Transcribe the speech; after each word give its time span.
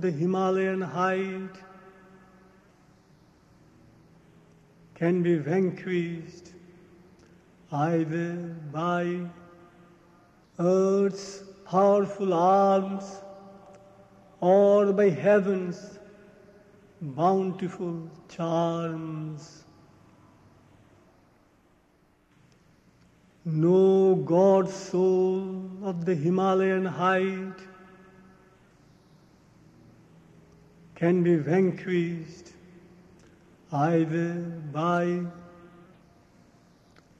the 0.00 0.10
Himalayan 0.10 0.80
height 0.80 1.56
can 4.94 5.22
be 5.22 5.36
vanquished 5.36 6.52
either 7.72 8.34
by 8.72 9.20
earth's 10.58 11.42
powerful 11.64 12.32
arms 12.32 13.20
or 14.40 14.92
by 14.92 15.10
heaven's 15.10 15.98
bountiful 17.00 18.10
charms. 18.28 19.64
No 23.44 24.14
God 24.16 24.68
soul 24.68 25.70
of 25.82 26.04
the 26.04 26.14
Himalayan 26.14 26.84
height 26.84 27.65
can 30.96 31.22
be 31.22 31.36
vanquished 31.36 32.52
either 33.70 34.32
by 34.72 35.20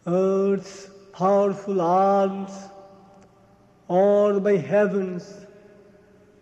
earth's 0.07 0.89
powerful 1.13 1.81
arms 1.81 2.53
or 3.89 4.41
by 4.41 4.57
heaven's 4.57 5.47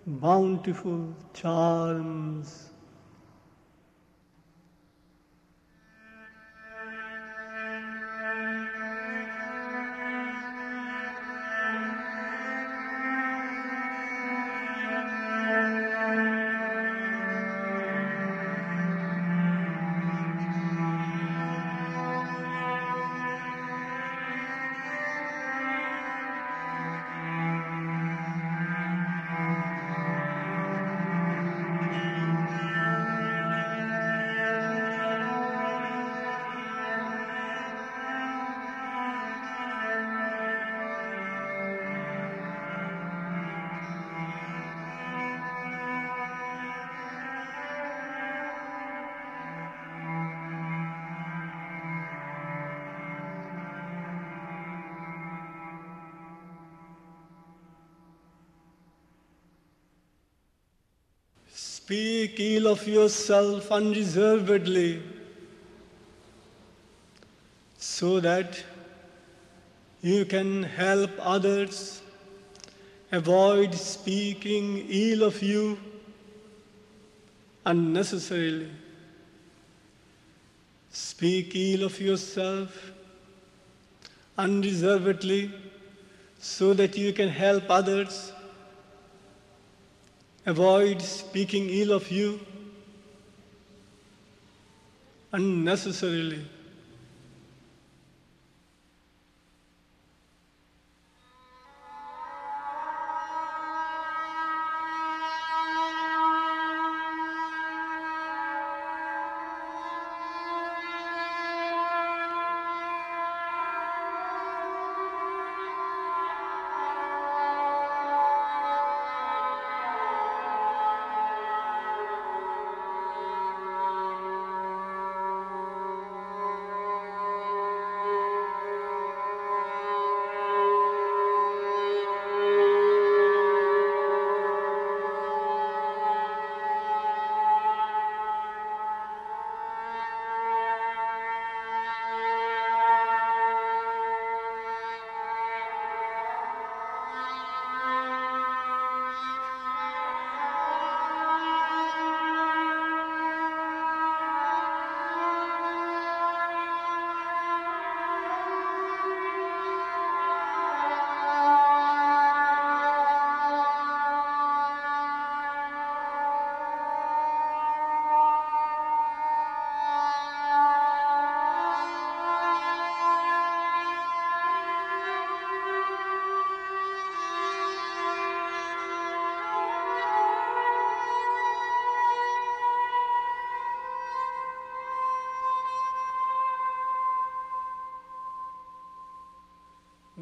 bountiful 0.07 1.13
charms. 1.33 2.71
Speak 61.85 62.41
ill 62.41 62.69
of 62.69 62.89
yourself 62.89 63.71
unreservedly 63.71 65.03
so 67.77 68.21
that 68.21 68.65
you 70.01 70.25
can 70.25 70.63
help 70.63 71.11
others. 71.21 72.01
Avoid 73.13 73.75
speaking 73.75 74.87
ill 74.89 75.25
of 75.25 75.43
you 75.43 75.79
unnecessarily. 77.67 78.71
Speak 80.91 81.55
ill 81.55 81.85
of 81.85 82.01
yourself 82.01 82.93
unreservedly 84.39 85.53
so 86.39 86.73
that 86.73 86.97
you 86.97 87.13
can 87.13 87.29
help 87.29 87.65
others. 87.69 88.33
Avoid 90.47 91.01
speaking 91.01 91.71
ill 91.71 91.93
of 91.93 92.11
you 92.11 92.39
unnecessarily. 95.33 96.45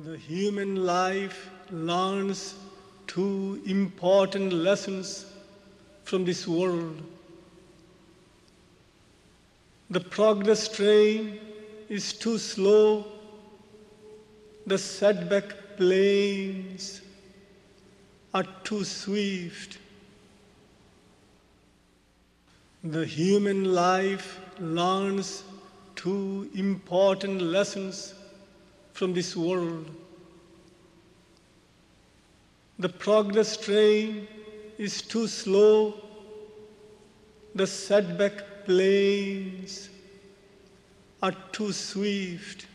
The 0.05 0.19
human 0.19 0.85
life 0.85 1.49
learns 1.71 2.57
two 3.07 3.63
important 3.67 4.53
lessons 4.53 5.27
from 6.03 6.25
this 6.25 6.49
world. 6.49 7.01
The 9.91 10.01
progress 10.01 10.67
train 10.67 11.39
is 11.89 12.15
too 12.15 12.39
slow, 12.39 13.05
the 14.67 14.77
setback 14.77 15.77
planes 15.77 17.03
are 18.35 18.47
too 18.65 18.83
swift. 18.83 19.79
The 22.83 23.07
human 23.07 23.73
life 23.73 24.41
learns 24.59 25.45
two 25.95 26.51
important 26.55 27.41
lessons 27.41 28.15
from 29.03 29.13
this 29.13 29.35
world. 29.35 29.91
The 32.79 32.89
progress 32.89 33.57
train 33.57 34.29
is 34.79 35.03
too 35.03 35.27
slow, 35.27 35.95
the 37.53 37.67
setback 37.67 38.65
planes 38.65 39.91
are 41.21 41.35
too 41.51 41.73
swift. 41.73 42.67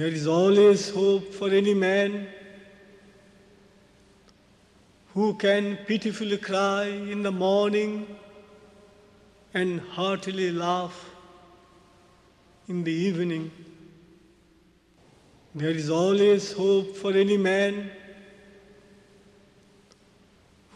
There 0.00 0.08
is 0.08 0.26
always 0.26 0.88
hope 0.88 1.34
for 1.34 1.50
any 1.50 1.74
man 1.74 2.26
who 5.12 5.34
can 5.34 5.76
pitifully 5.88 6.38
cry 6.38 6.84
in 6.86 7.22
the 7.22 7.30
morning 7.30 8.06
and 9.52 9.78
heartily 9.78 10.52
laugh 10.52 11.04
in 12.66 12.82
the 12.82 12.90
evening. 12.90 13.50
There 15.54 15.76
is 15.82 15.90
always 15.90 16.50
hope 16.52 16.96
for 16.96 17.12
any 17.12 17.36
man 17.36 17.90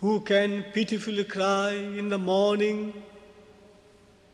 who 0.02 0.20
can 0.20 0.64
pitifully 0.74 1.24
cry 1.24 1.72
in 1.72 2.10
the 2.10 2.18
morning 2.18 2.92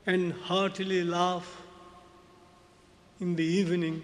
and 0.04 0.32
heartily 0.32 1.04
laugh 1.04 1.58
in 3.20 3.36
the 3.36 3.44
evening. 3.44 4.02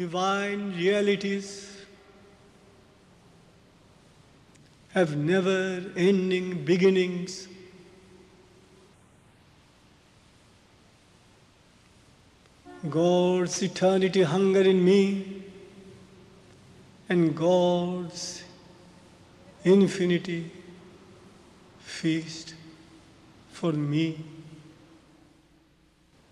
Divine 0.00 0.74
realities 0.76 1.46
have 4.94 5.14
never 5.14 5.82
ending 5.94 6.64
beginnings. 6.64 7.48
God's 12.88 13.62
eternity 13.62 14.22
hunger 14.22 14.62
in 14.62 14.82
me 14.82 15.42
and 17.10 17.36
God's 17.36 18.42
infinity 19.64 20.50
feast 21.80 22.54
for 23.52 23.72
me. 23.72 24.24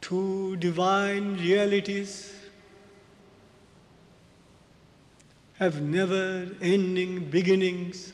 Two 0.00 0.56
divine 0.56 1.36
realities 1.36 2.37
have 5.58 5.80
never 5.82 6.48
ending 6.62 7.24
beginnings. 7.30 8.12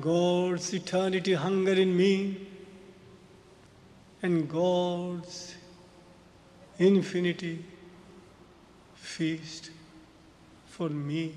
God's 0.00 0.72
eternity 0.72 1.34
hunger 1.34 1.72
in 1.72 1.96
me 1.96 2.46
and 4.22 4.48
God's 4.48 5.56
infinity 6.78 7.64
feast 8.94 9.70
for 10.66 10.88
me. 10.88 11.34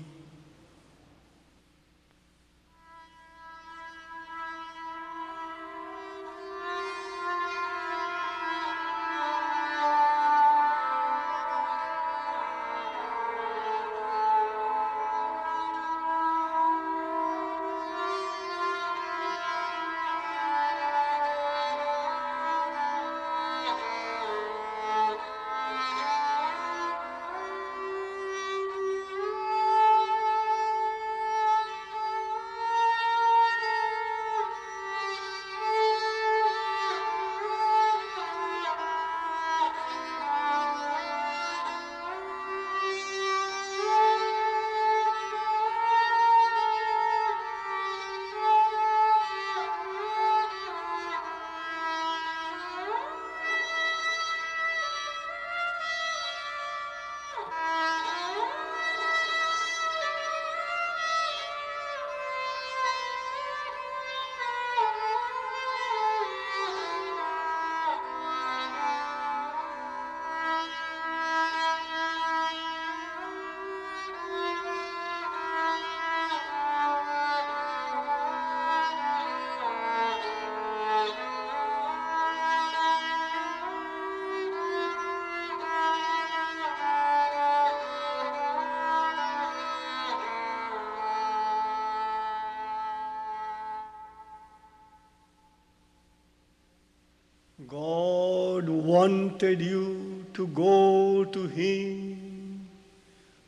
Wanted 99.22 99.62
you 99.62 100.24
to 100.34 100.46
go 100.48 101.24
to 101.34 101.46
Him 101.46 102.68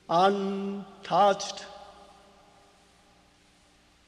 untouched. 0.08 1.64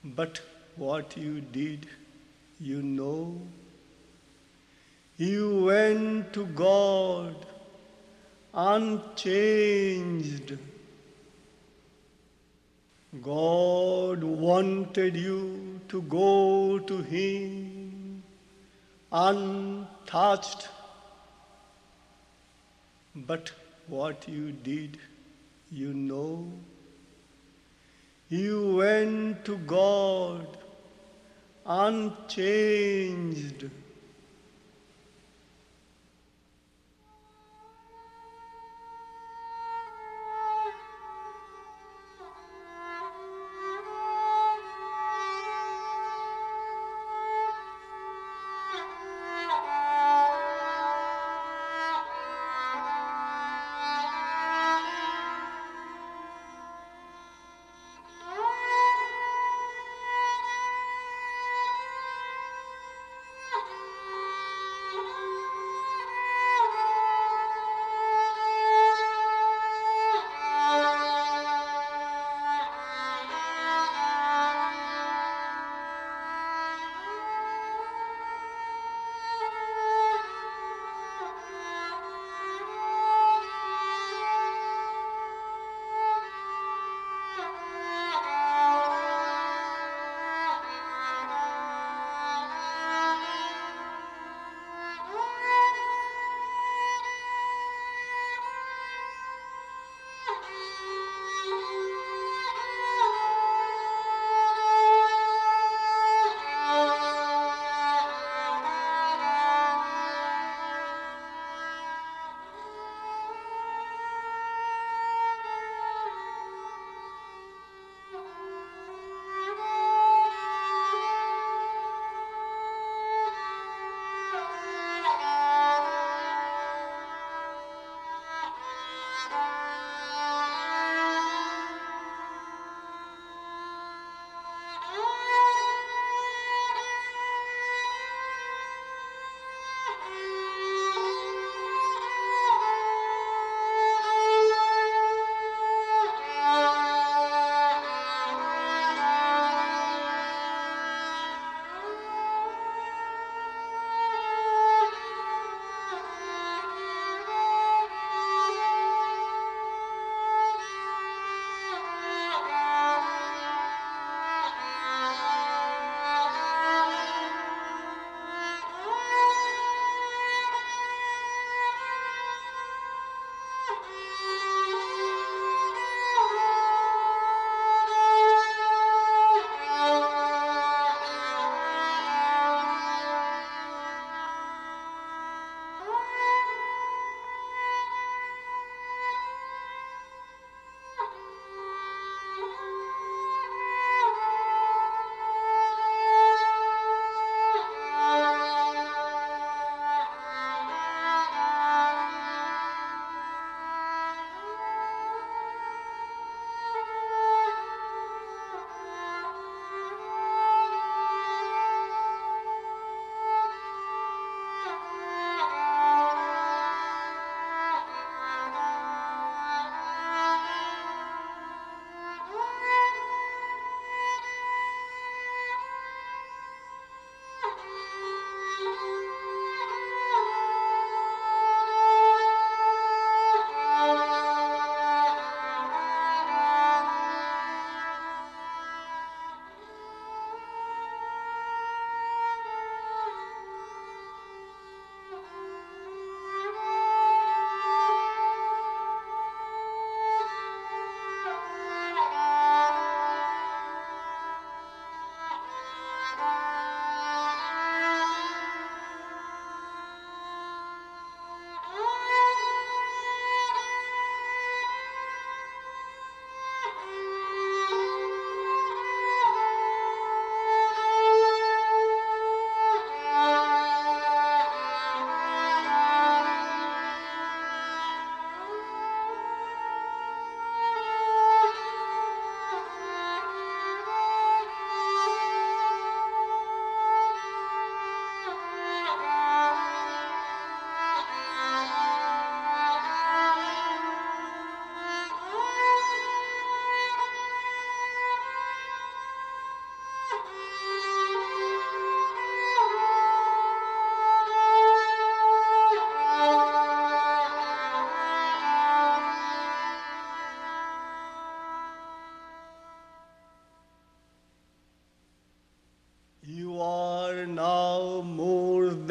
But 0.05 0.41
what 0.77 1.17
you 1.17 1.41
did, 1.41 1.89
you 2.61 2.83
know. 2.83 3.41
You 5.17 5.65
went 5.65 6.33
to 6.35 6.47
God 6.61 7.35
unchanged. 8.55 10.57
God 13.23 14.23
wanted 14.23 15.17
you 15.17 15.81
to 15.89 16.03
go 16.03 16.79
to 16.79 17.03
Him 17.03 18.23
untouched. 19.11 20.69
But 23.17 23.51
what 23.89 24.29
you 24.29 24.53
did, 24.53 24.99
you 25.71 25.95
know. 25.95 26.53
You 28.29 28.77
went 28.77 29.47
to 29.47 29.57
God 29.57 30.47
unchanged. 31.65 33.71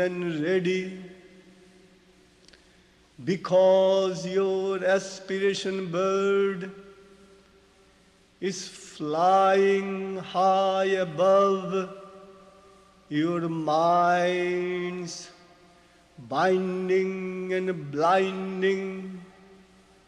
and 0.06 0.44
ready 0.44 1.00
because 3.24 4.26
your 4.28 4.84
aspiration 4.84 5.92
bird 5.92 6.70
is 8.40 8.68
flying 8.68 10.18
high 10.18 10.92
above 11.06 11.90
your 13.10 13.50
mind's 13.50 15.30
binding 16.30 17.54
and 17.54 17.92
blinding 17.92 19.22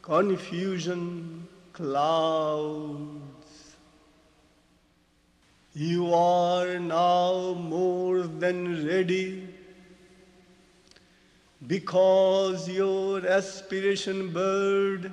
confusion 0.01 1.47
clouds. 1.73 3.17
You 5.73 6.13
are 6.13 6.79
now 6.79 7.53
more 7.53 8.23
than 8.23 8.87
ready 8.87 9.56
because 11.67 12.69
your 12.69 13.27
aspiration 13.27 14.31
bird 14.31 15.11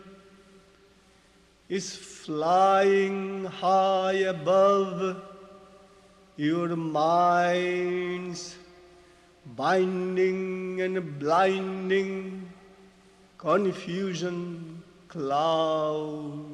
is 1.68 1.96
flying 1.96 3.44
high 3.44 4.20
above 4.32 5.20
your 6.36 6.76
mind's 6.76 8.56
binding 9.56 10.80
and 10.80 11.18
blinding 11.18 12.48
confusion 13.38 14.82
clouds. 15.08 16.53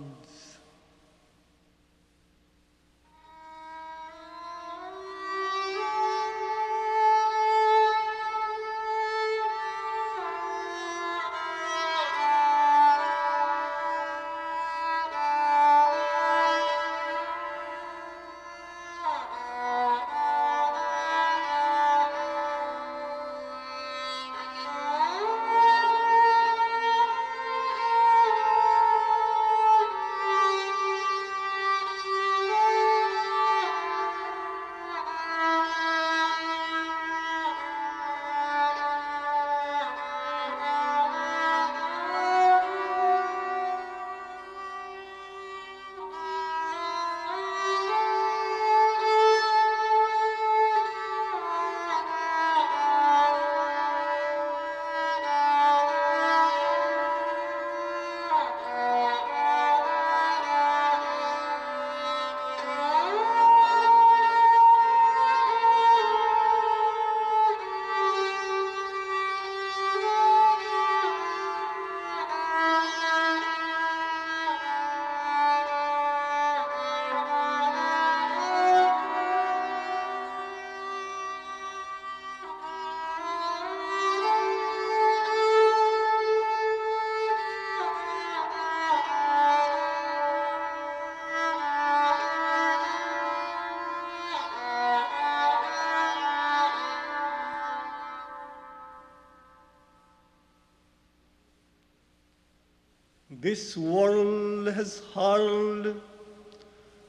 This 103.51 103.77
world 103.77 104.69
has 104.75 105.03
hurled 105.13 106.01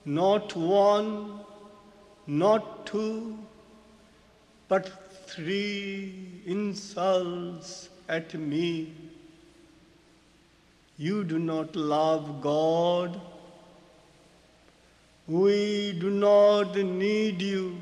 not 0.06 0.56
one, 0.56 1.42
not 2.26 2.88
two, 2.88 3.38
but 4.68 4.88
three 5.28 6.42
insults 6.48 7.90
at 8.10 8.34
me. 8.34 8.92
You 10.98 11.24
do 11.24 11.38
not 11.38 11.76
love 11.76 12.42
God. 12.42 13.22
We 15.28 15.96
do 16.02 16.10
not 16.10 16.76
need 16.76 17.40
you. 17.40 17.78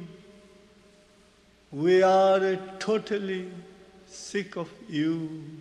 We 1.72 2.04
are 2.04 2.58
totally 2.78 3.50
sick 4.06 4.58
of 4.58 4.70
you. 4.90 5.59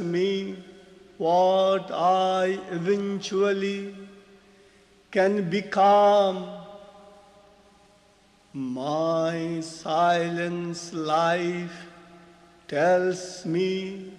Me 0.00 0.56
what 1.18 1.90
I 1.90 2.58
eventually 2.70 3.94
can 5.10 5.50
become. 5.50 6.48
My 8.52 9.60
silence 9.60 10.92
life 10.92 11.86
tells 12.66 13.44
me 13.44 14.12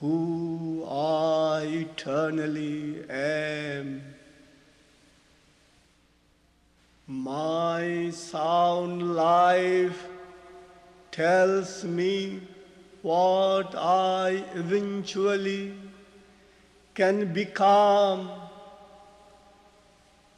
who 0.00 0.84
I 0.88 1.62
eternally 1.62 3.04
am. 3.08 4.02
My 7.06 8.10
sound 8.10 9.14
life 9.14 10.06
tells 11.10 11.84
me 11.84 12.40
what 13.04 13.74
I 13.76 14.42
eventually 14.54 15.74
can 16.94 17.34
become. 17.34 18.30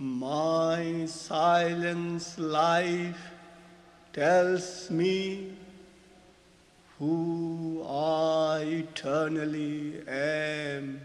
My 0.00 1.06
silence 1.06 2.36
life 2.40 3.30
tells 4.12 4.90
me 4.90 5.52
who 6.98 7.86
I 7.88 8.62
eternally 8.88 10.02
am. 10.08 11.00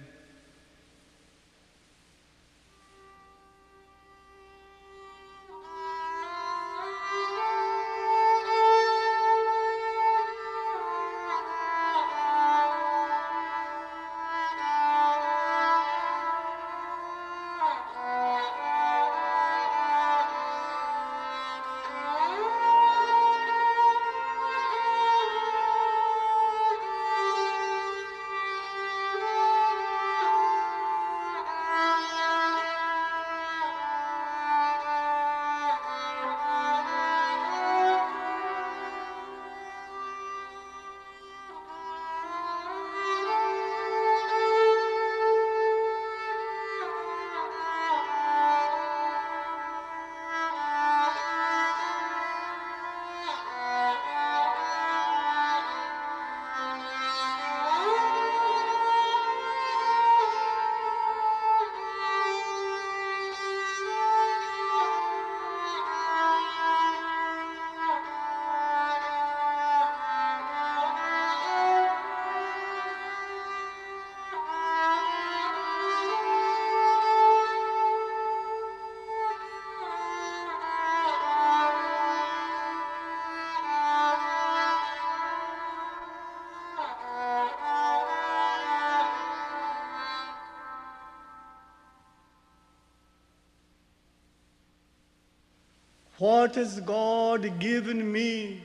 What 96.22 96.54
has 96.54 96.80
God 96.82 97.58
given 97.58 98.12
me? 98.12 98.62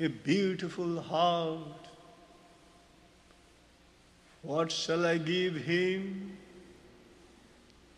A 0.00 0.08
beautiful 0.08 1.00
heart. 1.00 1.86
What 4.42 4.72
shall 4.72 5.06
I 5.06 5.18
give 5.18 5.54
him? 5.54 6.36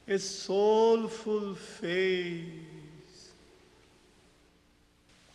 A 0.06 0.18
soulful 0.18 1.54
face. 1.54 2.44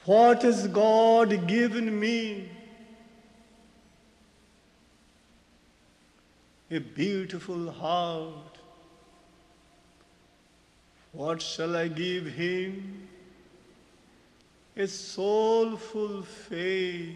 What 0.04 0.44
has 0.44 0.68
God 0.68 1.48
given 1.48 2.00
me? 2.00 2.52
A 6.70 6.78
beautiful 6.78 7.72
heart. 7.72 8.56
What 11.16 11.42
shall 11.42 11.78
I 11.78 11.88
give 11.88 12.26
him? 12.26 13.08
A 14.76 14.86
soulful 14.86 16.24
face. 16.24 17.16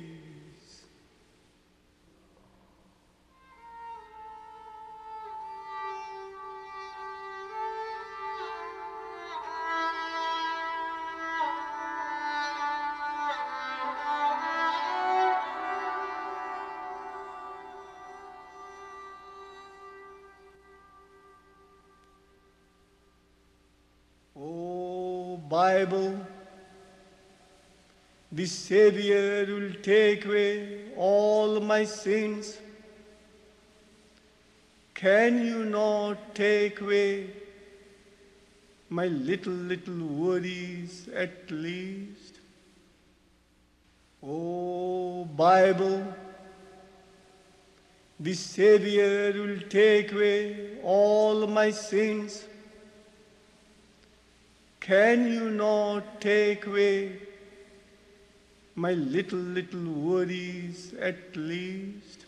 Savior 28.49 29.45
will 29.47 29.73
take 29.81 30.25
away 30.25 30.91
all 30.97 31.59
my 31.59 31.83
sins. 31.85 32.57
Can 34.93 35.45
you 35.45 35.63
not 35.65 36.35
take 36.35 36.81
away 36.81 37.29
my 38.89 39.05
little, 39.05 39.53
little 39.53 40.01
worries 40.07 41.07
at 41.15 41.49
least? 41.51 42.39
Oh, 44.21 45.23
Bible, 45.23 46.03
the 48.19 48.33
Savior 48.33 49.31
will 49.31 49.61
take 49.69 50.11
away 50.11 50.79
all 50.83 51.47
my 51.47 51.71
sins. 51.71 52.43
Can 54.81 55.31
you 55.31 55.49
not 55.51 56.19
take 56.19 56.65
away 56.65 57.28
my 58.79 58.93
little, 58.93 59.39
little 59.39 59.91
worries 59.91 60.93
at 60.99 61.35
least? 61.35 62.25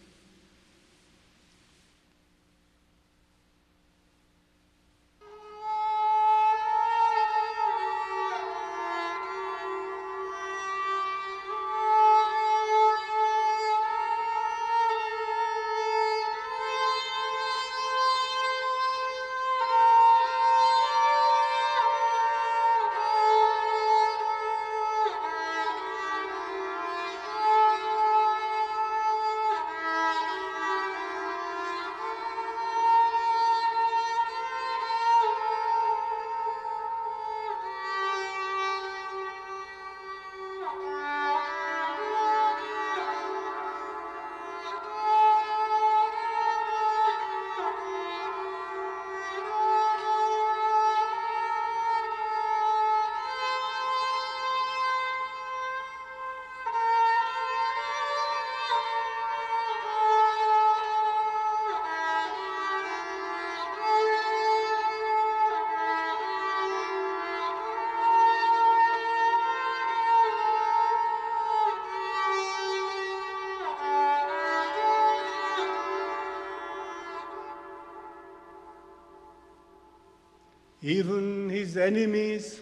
Even 80.91 81.49
his 81.49 81.77
enemies 81.77 82.59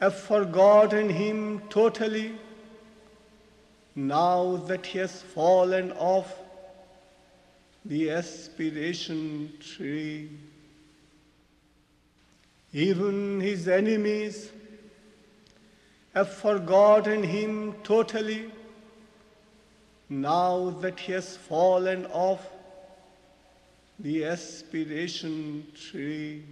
have 0.00 0.16
forgotten 0.18 1.08
him 1.08 1.62
totally 1.70 2.34
now 3.94 4.56
that 4.70 4.84
he 4.86 4.98
has 4.98 5.22
fallen 5.22 5.92
off 5.92 6.34
the 7.84 8.10
aspiration 8.10 9.52
tree. 9.60 10.28
Even 12.72 13.40
his 13.40 13.66
enemies 13.66 14.50
have 16.14 16.30
forgotten 16.30 17.22
him 17.22 17.74
totally 17.82 18.52
now 20.10 20.70
that 20.82 21.00
he 21.00 21.12
has 21.12 21.34
fallen 21.36 22.06
off 22.06 22.46
the 23.98 24.24
aspiration 24.24 25.66
tree. 25.74 26.44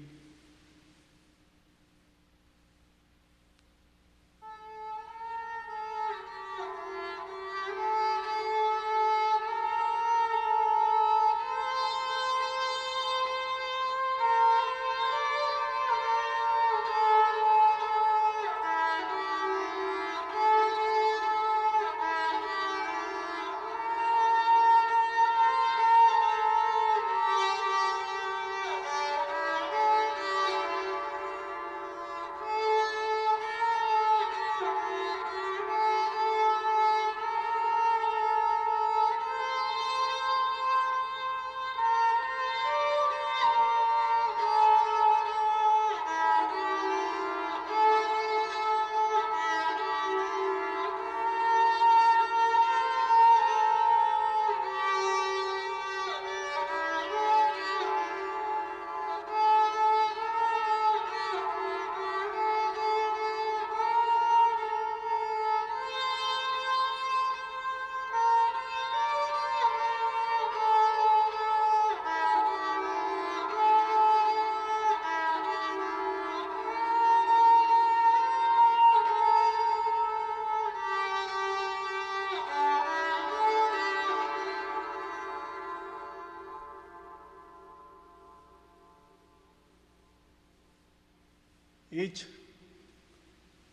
Each 92.06 92.24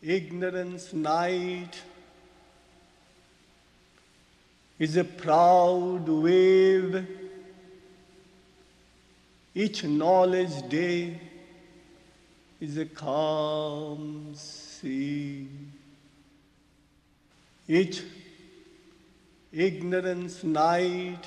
ignorance 0.01 0.91
night 0.91 1.75
is 4.79 4.97
a 4.97 5.03
proud 5.03 6.09
wave, 6.09 7.07
each 9.53 9.83
knowledge 9.83 10.67
day 10.67 11.19
is 12.59 12.79
a 12.79 12.85
calm 12.85 14.33
sea. 14.33 15.47
Each 17.67 18.01
ignorance 19.51 20.43
night 20.43 21.25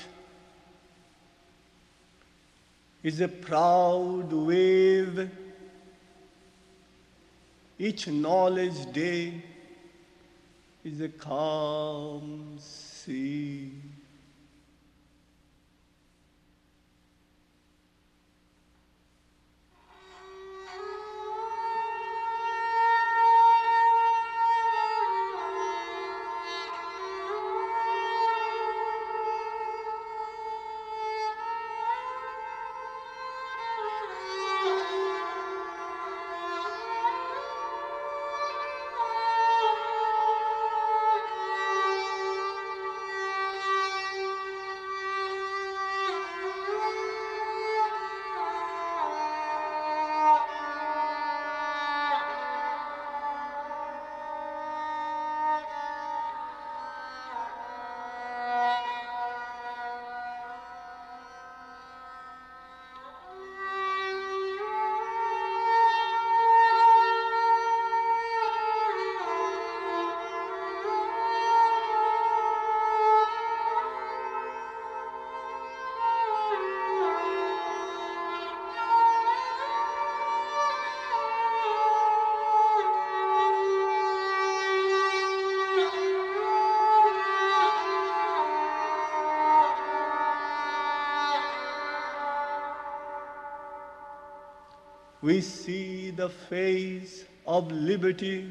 is 3.05 3.21
a 3.21 3.29
proud 3.29 4.33
wave 4.33 5.31
each 7.79 8.09
knowledge 8.09 8.91
day 8.93 9.43
is 10.85 11.01
a 11.01 11.09
calm 11.09 12.57
sea. 12.59 13.73
We 95.27 95.41
see 95.41 96.12
the 96.12 96.29
face 96.29 97.25
of 97.49 97.73
liberty 97.73 98.49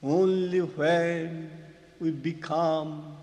only 0.00 0.60
when 0.60 1.50
we 1.98 2.12
become 2.12 3.16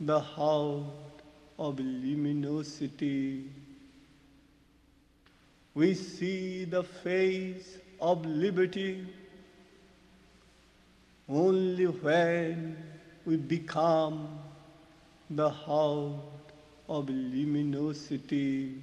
the 0.00 0.18
heart 0.18 1.22
of 1.56 1.78
luminosity. 1.78 3.44
We 5.72 5.94
see 5.94 6.64
the 6.64 6.82
face 6.82 7.78
of 8.00 8.26
liberty 8.26 9.06
only 11.28 11.86
when 11.86 12.76
we 13.24 13.36
become 13.36 14.36
the 15.30 15.48
heart 15.48 16.16
of 16.88 17.08
luminosity. 17.08 18.82